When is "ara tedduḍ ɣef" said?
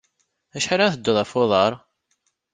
0.83-1.31